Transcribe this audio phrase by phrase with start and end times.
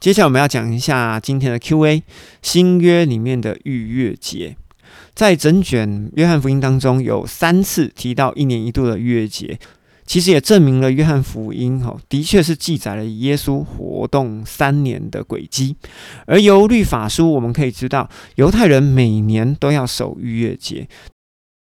[0.00, 2.02] 接下来我们要讲一下今天的 Q&A，
[2.40, 4.56] 新约里面的逾越节，
[5.14, 9.58] 在整卷约翰福音当中有三次提到一年一度的逾越节，
[10.06, 15.76] 其实也证明了约翰福音哈的确是记载了耶稣活动三年的轨迹。
[16.24, 20.88] 而由律法书我们可以知道，犹太人每年都要守逾越节，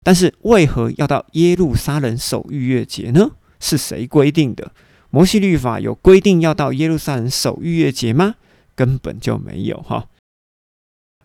[0.01, 3.31] 但是为何要到耶路撒冷守逾越节呢？
[3.59, 4.71] 是谁规定的？
[5.09, 8.35] 摩西律法有规定要到耶路撒冷守逾越节吗？
[8.75, 10.07] 根本就没有哈。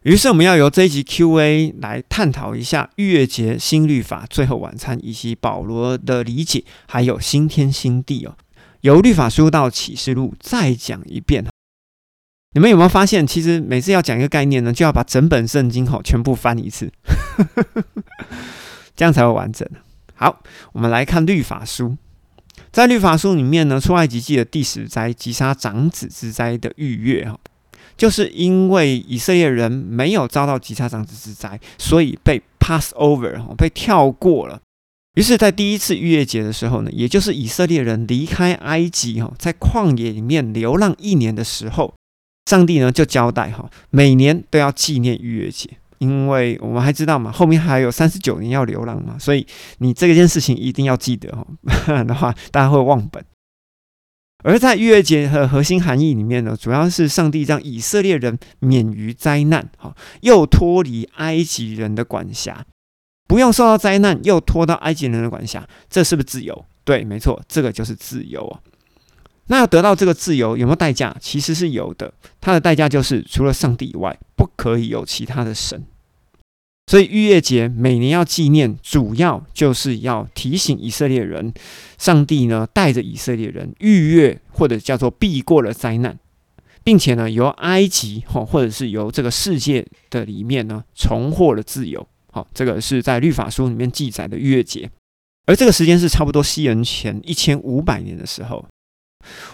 [0.03, 8.37] 于是我们要由这一集 Q&A 来探讨一下逾越节、新律法、最后晚餐以及保罗的理解，还有新天新地哦。
[8.83, 11.47] 由律法书到启示录再讲一遍。
[12.53, 16.93] 你们有没有发现，其实每次要讲一个概念呢，就要把整本圣经哈全部翻一次，
[18.95, 19.67] 这样才会完整。
[20.15, 20.43] 好，
[20.73, 21.97] 我们来看律法书。
[22.75, 27.39] 在律法书里面呢，出埃及记的第十灾击杀长子之灾的逾越哈，
[27.97, 34.61] 就是因为以色列人没有遭到击杀长子之灾，所以被 pass over 哈，被跳过了。
[35.15, 41.95] 于是，在第一次逾越节的时候呢，也就是以色列人离开埃及哈，在旷野里面流浪一年的时候，
[42.51, 45.71] 上帝呢就交代哈，每年都要纪念逾越节。
[45.99, 49.47] 因为我们还知道嘛，后面还有三十九年要流浪嘛，所以
[49.79, 53.25] 你这件事情一定要记得哦，不 然的话大家会忘本。
[54.43, 62.67] 而在逾越节的核心含义里面呢，主要是上帝让以色列人免于灾难，哈，又脱离埃及人的管辖，
[63.27, 66.67] 不用受到灾难，又脱到埃及人的管辖，这是不是自由？
[66.85, 68.61] 对，没错，这个就是自由啊。
[69.47, 71.15] 那要得到这个自由有没有代价？
[71.21, 75.85] 其实是有的，它的代价就是除了上帝以外，不可以有其他的神。
[76.87, 81.53] 所以逾越节每年要纪念，主要就是要提醒以色列人，
[81.99, 86.19] 上帝呢带着以色列人逾越或者叫做避过了灾难，
[86.83, 92.07] 并且呢由埃及哈或者是由这个世界的里面呢重获了自由。
[92.31, 94.91] 好，这个是在律法书里面记载的逾越节，
[95.47, 98.65] 而这个时间是差不多西元前一千五百年的时候。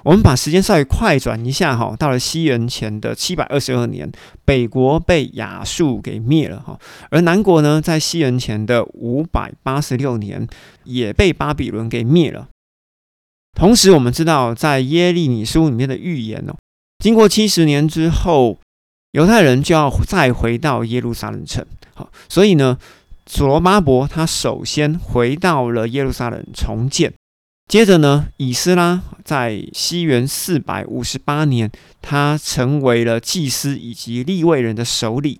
[0.04, 4.10] 我们把时间稍微快转一下哈，到了西元前的七百二十二年，
[4.44, 6.78] 北国被亚述给灭了哈，
[7.10, 10.46] 而南国呢，在西元前的五百八十六年
[10.84, 12.48] 也被巴比伦给灭了。
[13.58, 16.54] 同时，我们知道在耶利米书里面的预言哦，
[16.98, 18.58] 经过七十年之后，
[19.12, 21.66] 犹太人就要再回到耶路撒冷城。
[21.94, 22.78] 好，所以呢，
[23.26, 27.12] 所罗巴伯他首先回到了耶路撒冷重建。
[27.70, 31.70] 接着呢，以斯拉在西元四百五十八年，
[32.02, 35.38] 他成为了祭司以及立位人的首领，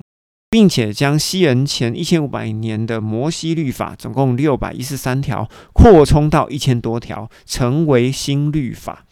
[0.48, 9.04] 并且将西元前一千五百年的摩西律法，总共六百一十三条，扩充到一千多条，成为新律法。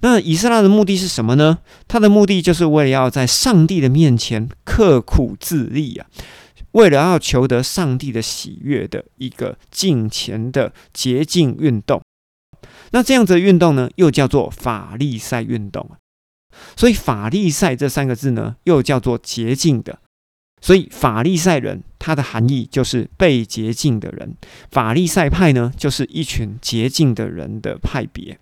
[0.00, 1.58] 那以斯拉的目的是什么呢？
[1.86, 6.06] 他的目的就是为了要在上帝的面前刻苦自立啊，
[6.72, 12.00] 为了要求得上帝的喜悦的一个敬虔的洁净运动。
[12.94, 15.90] 那这样子的运动呢，又叫做法利赛运动
[16.76, 19.98] 所以法利赛这三个字呢，又叫做洁净的。
[20.60, 24.36] 所以法利赛人，它的含义就是被洁净的人。
[24.70, 28.38] 法利赛派呢，就是一群洁净的人的派别。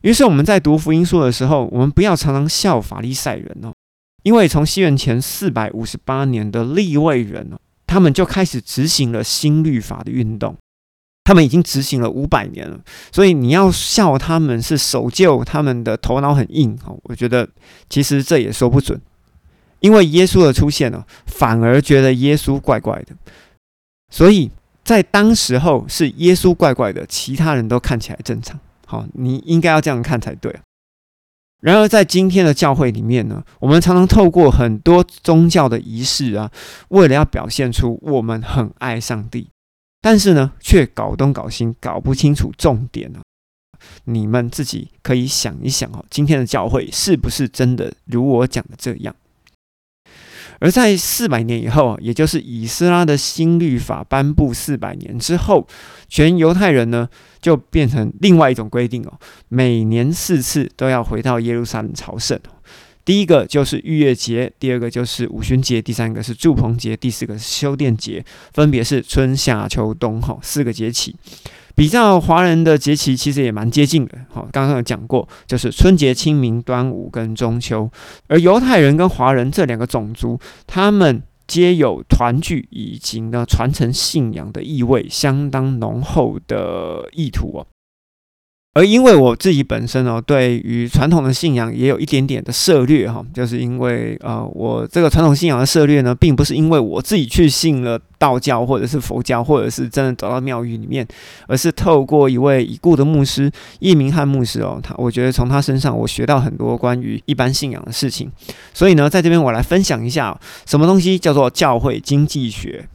[0.00, 3.72] 于是我们在读福音书的时候，我们不要常常笑法利赛人哦，
[4.24, 10.56] 因为从西元前四百五十八年的立位人哦，他们就开始执行了新律法的运动。
[11.28, 12.80] 他们已经执行了五百年了，
[13.12, 16.98] 所以你要笑他们是守旧，他们的头脑很硬哦。
[17.02, 17.46] 我觉得
[17.90, 18.98] 其实这也说不准，
[19.80, 23.14] 因为耶稣的出现呢，反而觉得耶稣怪怪的，
[24.10, 24.50] 所以
[24.82, 28.58] 在当时候是耶稣怪怪的，其他人都看起来正常。
[28.86, 30.58] 好，你应该要这样看才对。
[31.60, 36.50] 然而在今天的教会里面呢，我们常常透过很多宗教的仪式啊，
[36.88, 39.50] 为了要表现出我们很爱上帝。
[40.00, 43.20] 但是呢，却搞东搞西，搞不清楚重点呢。
[44.04, 49.14] 你们自己可以想一想哦，今天的教会是不是真的如我讲的这样？
[50.60, 55.68] 而在四百年以后，也就是以斯拉的新律法颁布四百年之后，
[56.08, 57.08] 全犹太人呢
[57.40, 59.18] 就变成另外一种规定哦，
[59.48, 62.38] 每年四次都要回到耶路撒冷朝圣。
[63.08, 68.22] 第一个就是逾越节，第二个就是五旬节，第三个是祝棚节，第四个是修殿节，
[68.52, 71.16] 分别是春夏秋冬哈四个节气。
[71.74, 77.90] 比较华人的节气其实也蛮接近的哈，刚刚有讲过，就是春节、清明、端午跟中秋。
[78.26, 87.66] 而犹太人跟华人这两个种族，他们皆有团聚以及呢传承信仰的意味相当浓厚的意图哦。
[88.78, 101.04] 而因为我自己本身哦，对于传统的信仰也有一点点的涉略哈，就是因为呃，我这个传统信仰的涉略呢，并不是因为我自己去信了道教或者是佛教，或者是真的走到庙宇里面，
[101.48, 108.30] 而是透过一位已故的牧师叶明汉牧师哦，他我觉得从他身上我学到很多关于一般信仰的事情，
[108.72, 112.88] 所以呢，在这边我来分享一下什么东西叫做教会经济学。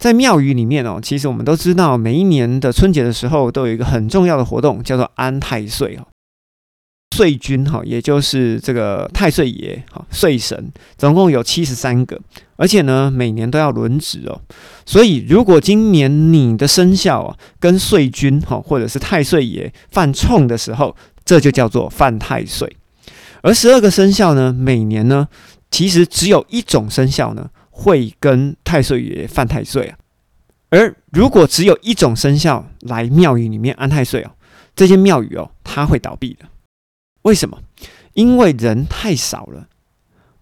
[0.00, 6.06] 在庙宇里面哦，其实我们都知道，每一年的春节的时候，都有一个很重要的活动，叫做安太岁哦。
[7.14, 12.18] 岁君哈，也就是这个太岁爷哈，岁神总共有七十三个，
[12.56, 14.40] 而且呢，每年都要轮值哦。
[14.86, 20.96] 所以，如果今年你的生肖啊跟岁君哈，或者是太岁爷犯冲的时候，
[21.26, 22.74] 这就叫做犯太岁。
[23.42, 25.28] 而十二个生肖呢，每年呢，
[25.70, 27.50] 其实只有一种生肖呢。
[27.80, 29.96] 会跟太岁爷犯太岁啊，
[30.68, 34.32] 而如果只有一种生肖来庙宇里面安太岁哦，
[34.76, 36.44] 这间庙宇哦，它会倒闭的。
[37.22, 37.58] 为什么？
[38.12, 39.68] 因为人太少了，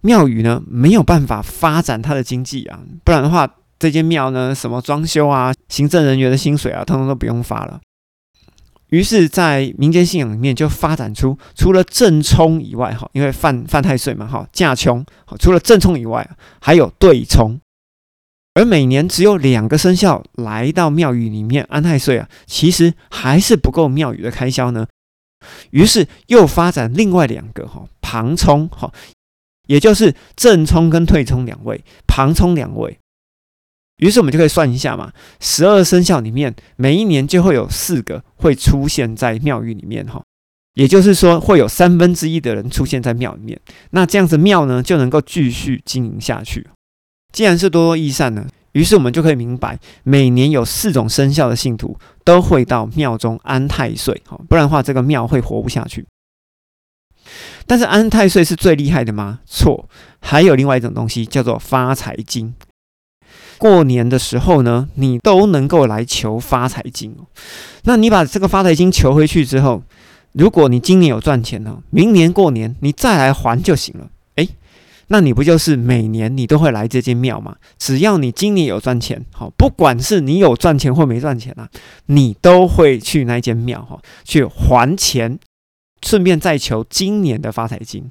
[0.01, 3.49] 庙宇呢没有办法发展它的经济啊，不然的话，
[3.79, 7.79] 这间庙呢，什么装修啊、行政人员的薪水啊，通通都不用发了。
[8.89, 16.27] 于是，在民间信仰里面就发展出，除了正冲以外，哈，因为犯犯太岁嘛，哈，驾冲，好，除了正冲以外，
[16.59, 17.59] 还有对冲。
[18.55, 24.87] 而每年只有两个生肖来到庙宇里面安太岁啊，其实还是不够庙宇的开销呢。
[25.69, 28.91] 于是又发展另外两个，哈，旁冲，哈，
[29.67, 32.97] 也就是正冲跟退冲两位，旁冲两位。
[33.97, 40.23] 于是我们就可以算一下嘛，十二生肖里面每一年就会有四个会出现在庙宇里面哈，
[40.73, 43.59] 也就是说会有三分之一的人出现在庙里面，
[43.91, 46.67] 那这样子庙呢就能够继续经营下去。
[47.31, 56.05] 既然是多多益善呢，于是我们就可以明白，每年有四种生肖的信徒都会到庙中安太岁哈，不然的话这个庙会活不下去。
[57.67, 59.41] 但是安太岁是最厉害的吗？
[59.45, 59.87] 错，
[60.21, 62.55] 还有另外一种东西叫做发财金。
[63.59, 67.15] 过年的时候呢，你都能够来求发财金。
[67.83, 69.83] 那你把这个发财金求回去之后，
[70.31, 74.07] 如果你今年有赚钱呢，明年过年你再来还就行了。
[74.35, 74.47] 诶，
[75.07, 77.57] 那你不就是每年你都会来这间庙吗？
[77.77, 81.67] 只要你今年有赚钱，好，不管是你有赚钱或没赚钱啊，
[82.05, 85.37] 你都会去那间庙哈，去还钱，
[86.01, 88.09] 顺便再求今年的发财金。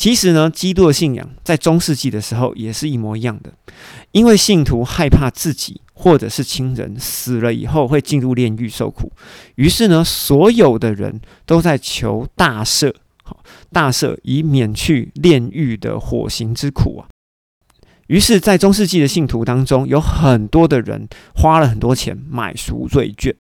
[0.00, 3.52] 其实呢，基督的信仰在中世纪的时候也是一模一样的，
[4.12, 9.12] 因为信徒害怕自己或者是亲人死了以后会进入炼狱受苦，
[9.56, 17.04] 于是呢，所有的人都在求大赦，好大赦以免去炼狱的火刑之苦啊。
[18.06, 23.36] 于是，在中世纪的信徒当中，有很多的人花了很多钱买赎罪券。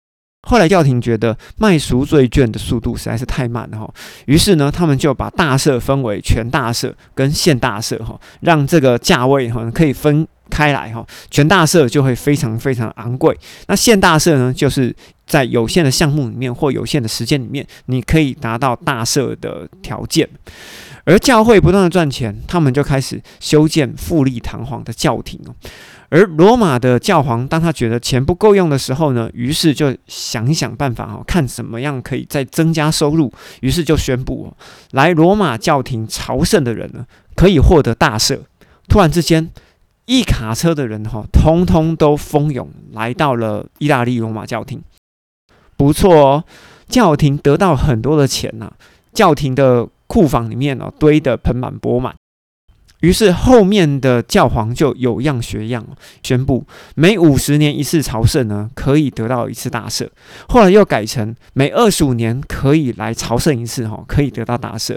[0.46, 3.94] 后来教廷觉得卖赎罪券的速度实在是太慢了哈，
[4.26, 11.04] 于是呢，他们就把大赦分为全大赦跟限大赦哈，让这个价位哈可以分开来哈。
[11.30, 13.36] 全大赦就会非常非常昂贵，
[13.66, 14.94] 那限大赦呢，就是
[15.26, 20.28] 在有限的项目里面或有限的时间里面，你可以达到大赦的条件。
[21.04, 25.54] 而教会不断的赚钱，他们就开始修建富丽堂皇的教廷哦。
[26.10, 33.32] 而罗马的教皇，当他觉得钱不够用的时候呢，于是就想一想办法哈，看怎么样可以再增加收入。
[33.60, 34.54] 于是就宣布，
[34.92, 38.38] 来罗马教廷朝圣的人呢，可以获得大赦。
[38.86, 39.50] 突然之间，
[40.06, 44.80] 一卡车的人哈，通通都蜂拥来到了意大利罗马教廷。
[45.76, 46.44] 不错哦，
[46.88, 48.70] 教廷得到很多的钱呐，
[49.12, 52.14] 教廷的库房里面哦，堆得盆满钵满。
[53.00, 55.84] 于是后面的教皇就有样学样，
[56.22, 60.08] 宣布每五十年一次朝圣呢，可以得到一次大赦。
[60.48, 64.96] 后来又改成每二十五年可以来朝圣一次，哈，可以得到大赦。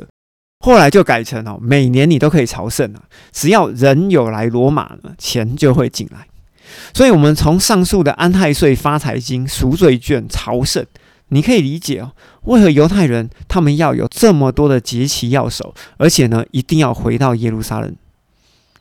[0.63, 6.27] 后来就改成哦，每年你都可以朝圣啊，只要人有来罗马呢，钱就会进来。
[6.93, 10.85] 所以，我们从上述的安太岁发财金、赎罪券、朝圣，
[11.29, 17.95] 你可以理解哦，为何犹太人他们要有这么多的节期要守，而且呢，一定要回到耶路撒冷。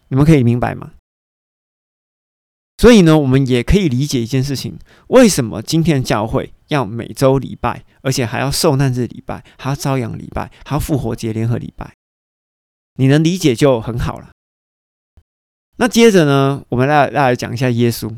[0.09, 0.93] 你们可以明白吗？
[2.79, 11.95] 所以呢，我们也可以理解一件事情：为什么今天的教会要每周礼拜，而且还要受难日礼拜，还要朝阳礼拜，还要复活节联合礼拜？
[12.99, 14.31] 你能理解就很好了。
[15.79, 18.15] 那接着呢，我们来来讲一下耶稣。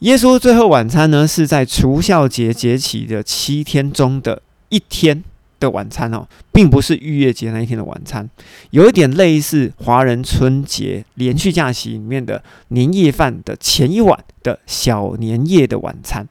[0.00, 5.22] 耶稣最后晚餐呢，是在除孝节节期的七天中的一天。
[5.58, 8.28] 的晚餐哦，并不是逾越节那一天的晚餐，
[8.72, 16.28] 有一点类似华人春节连续假期里面的年夜饭的前一晚的小年夜的晚餐。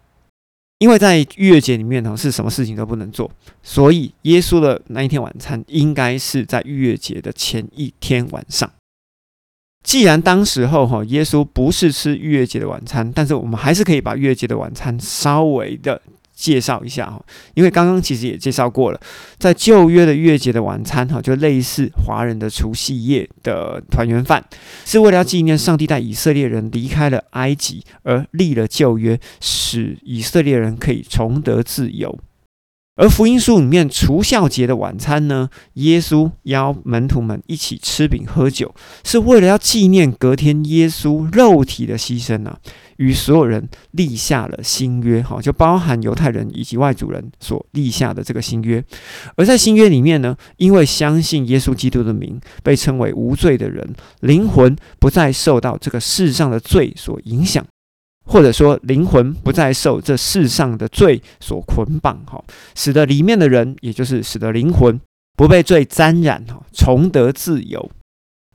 [0.77, 3.31] 因为在逾越节里面呢，是什么事情都不能做，
[3.63, 8.71] 所以耶稣的那一天晚餐应该是在逾越节的前一天晚上。
[9.85, 16.01] 既然当时候哈，耶稣不是吃逾越节的晚餐，但是我们还是可以把逾越节的晚餐稍微的。
[16.35, 18.99] 介绍一下哈，因为刚刚其实也介绍过了，
[19.39, 24.43] 在旧约的月节的晚餐哈，就类似华人的除夕夜的团圆饭，
[24.83, 32.19] 是为了要纪念上帝带以色列人离开了埃及而立了旧约，使以色列人可以重得自由。
[32.97, 38.73] 而福音书里面除孝节的晚餐呢，耶稣邀门徒们一起吃饼喝酒，
[39.03, 42.57] 是为了要纪念隔天耶稣肉体的牺牲啊，
[42.95, 48.81] 与所有人立下了新约，哈，就包含犹太人以及外族人所立下的这个新约。
[49.35, 57.65] 而在新约里面呢，因为相信耶稣基督的名，被称为无罪的人，灵魂不再受到这个世上的罪所影响。
[58.25, 62.43] 或者说灵魂不再受这世上的罪所捆绑，哈，
[62.75, 64.99] 使得里面的人，也就是使得灵魂
[65.37, 67.89] 不被罪沾染，哈，重得自由。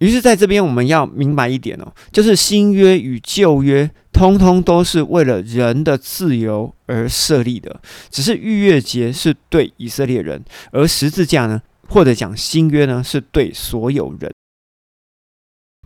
[0.01, 14.33] 于是，在这边我们要明白一点哦，就是新约与旧约通通都是为了人的自由而设立的，只是逾越节是对以色列人，而十字架呢，或者讲新约呢，是对所有人。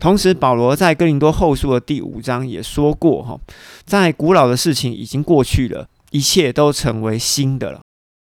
[0.04, 3.40] 同时，保罗在哥林多后书的第五章也说过：“哈，
[3.87, 7.80] 在古老的事情已经过去了，一切都成为新的了。”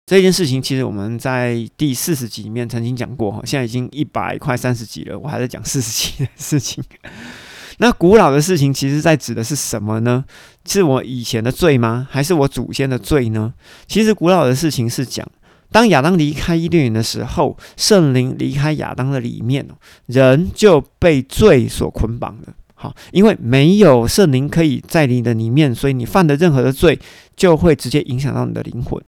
[0.06, 6.84] 这件事情其实我们在第四十集里面曾经讲过，哈，现在已经一百快三十集了，我还在讲四十集的事情。
[7.80, 10.26] 那古老的事情，其实在指的是什么呢？
[10.66, 12.06] 是我以前的罪吗？
[12.12, 13.54] 还是我祖先的罪呢？
[13.88, 15.26] 其实古老的事情是讲。
[15.72, 19.68] 当亚当离开伊甸园的时候，圣灵离开亚当的里面
[20.08, 22.54] 人就被罪所捆绑了。
[22.74, 26.98] 好，因为没有圣灵可以在你的里面，所以你犯的任何的罪
[27.36, 29.02] 就会直接影响到你的灵魂。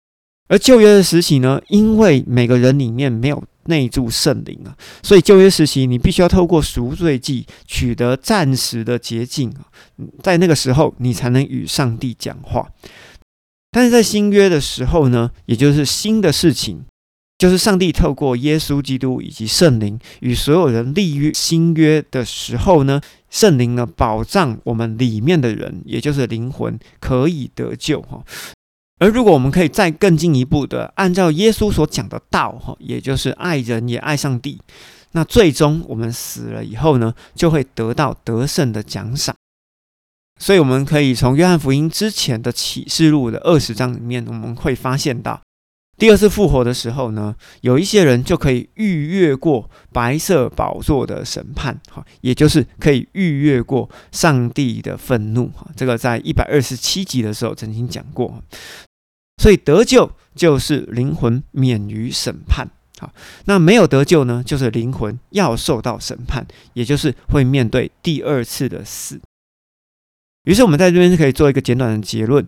[0.48, 9.68] 而旧约的时期呢，因为每个人里面没有内住圣灵啊，所以旧约时期你必须要透过赎罪祭取得暂时的捷径啊，
[10.22, 12.66] 在那个时候你才能与上帝讲话。
[13.70, 16.84] 但是在新约的时候呢，也就是新的事情，
[17.36, 28.24] 就是上帝透过耶稣基督以及圣灵与所有人立约新约的时候呢，圣灵呢保障我们里面的人，也就是灵魂可以得救哈。
[28.98, 34.60] 而如果我们可以再更进一步的按照耶稣所讲的道哈，也就是爱人也爱上帝，
[35.12, 39.36] 那最终我们死了以后呢，就会得到得胜的奖赏。
[40.38, 45.40] 所以我们可以从约翰福音之前的启示录的二十章里面，我们会发现到，
[45.98, 58.42] 第二次复活的时候呢，有一些人就可以逾越过白色宝座的审判，哈，也就是可以逾越过上帝的愤怒，哈，这个在一百二十七集的时候曾经讲过。
[59.42, 62.68] 所以得救就是灵魂免于审判，
[62.98, 63.12] 好，
[63.46, 69.20] 那没有得救呢，就是灵魂要受到审判，也就是会面对第二次的死。
[70.44, 72.46] 于是我们在这边可以做一个简短的结论：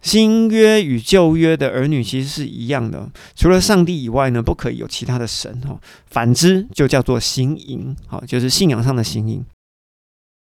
[0.00, 5.78] 新约与旧约的儿女其实是一样的，除了上帝以外呢，不可以有其他的神哈。
[6.06, 9.44] 反之，就叫做行淫，好，就是信仰上的行淫。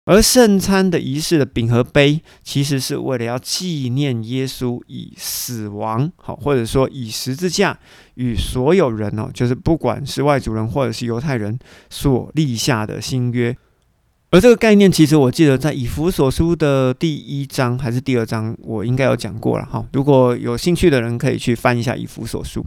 [0.06, 7.78] 而圣餐的仪式的饼和杯，其实是为了要纪念耶稣以死亡，好，或者说以十字架
[8.14, 11.58] 与所有人哦，就是不管是外族人或者是犹太人
[11.90, 13.56] 所立下的新约。
[14.32, 19.84] 而这个概念，其实我记得在以弗所书的第一章还是第二章，我应该有讲过了哈。
[19.92, 22.64] 如果有兴趣的人，可以去翻一下以弗所书。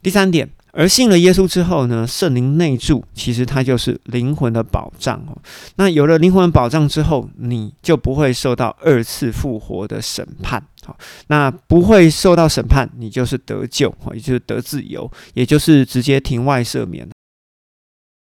[0.00, 5.36] 第三点，而信了耶稣之后呢，圣灵内住，其实它就是灵魂的保障哦。
[5.74, 10.62] 那有了灵魂保障之后，你就不会受到二次复活的审判。
[10.84, 10.96] 好，
[11.26, 17.08] 那不会受到审判，你就是得救也就是得自由，也就是直接庭外赦免。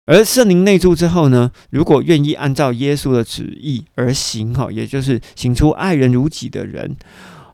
[0.06, 6.94] 而圣灵内住之后呢，如果愿意按照耶稣的旨意而行，哈，也就是行出爱人如己的人，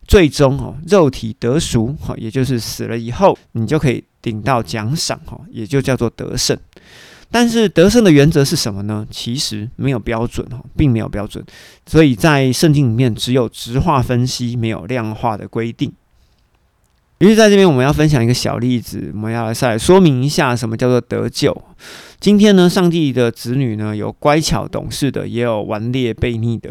[0.08, 6.58] 最终哈肉体得赎，哈，也就是死了以后，你就可以顶到奖赏，哈，也就叫做得胜。
[7.30, 9.06] 但是得胜的原则是什么呢？
[9.08, 11.44] 其实没有标准，哈，并没有标准，
[11.86, 15.92] 所以在圣经里面只有直化分析，没有量化的规定。
[17.18, 21.54] 于是，在这边我们要分享一个小例子，我们要来再来说明一下什么叫做得救。
[22.20, 26.70] 今天呢，上帝的子女呢，有乖巧懂事的，也有顽劣悖逆的。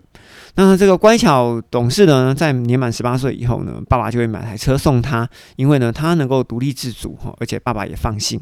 [0.53, 8.39] 那这个乖巧懂事的呢，在年满十八岁以后呢，爸爸就会买台车送他，因为呢，他能够独立自主哈，而且爸爸也放心。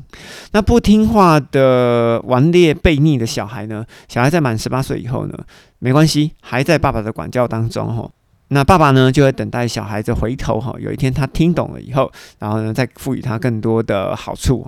[0.52, 5.34] 那不听话的顽劣悖逆的小孩呢，小孩在满十八岁以后呢，
[5.80, 8.10] 没关系，还在爸爸的管教当中哈。
[8.50, 14.66] 那爸爸呢，就会等待小孩子回头哈，有一天他听懂了以后，然后呢，再赋予他更多的好处。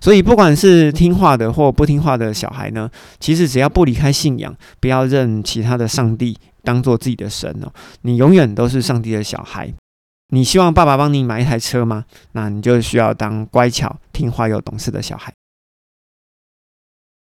[0.00, 9.72] 所以，不管是听话的或不听话的小孩呢，其实只要不离开信仰，不要认其他的上帝当做自己的神哦，你永远都是上帝的小孩。
[10.32, 12.04] 你希望爸爸帮你买一台车吗？
[12.32, 15.32] 那你就需要当乖巧、听话又懂事的小孩。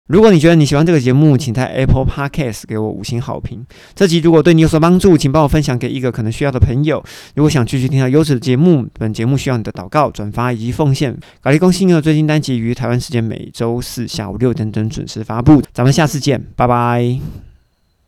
[0.07, 3.65] 如果你觉得你喜欢这个节目，请在 Apple Podcast 给我五星好评。
[3.93, 7.03] 这集如果对你有所帮助，请帮我分享给一个可能需要的朋友。
[7.35, 11.17] 如果想继续听到优质的节目，本节目需要你的祷告、转发以及奉献。
[11.41, 15.61] 搞力公信的，最新单集于台湾时间每周四下午六点整准时发布。
[15.73, 17.46] 咱们下次见，拜拜。